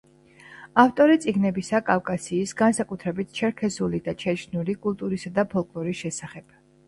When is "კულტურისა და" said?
4.87-5.47